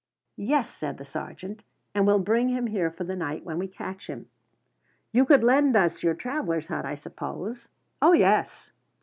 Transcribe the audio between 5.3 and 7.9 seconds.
lend us your travellers' hut, I suppose?"